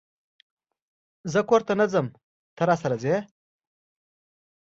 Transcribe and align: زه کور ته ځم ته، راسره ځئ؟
زه 1.31 1.39
کور 1.49 1.61
ته 1.67 1.73
ځم 1.93 2.07
ته، 2.55 2.61
راسره 2.69 2.95
ځئ؟ 3.03 3.15